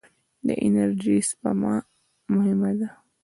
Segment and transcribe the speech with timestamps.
[0.47, 1.75] د انرژۍ سپما
[2.33, 2.89] مهمه ده.